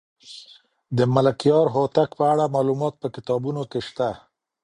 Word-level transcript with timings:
د 0.97 0.99
ملکیار 1.15 1.65
هوتک 1.75 2.09
په 2.19 2.23
اړه 2.33 2.53
معلومات 2.55 2.93
په 3.01 3.07
کتابونو 3.15 3.61
کې 3.71 3.79
شته. 3.87 4.09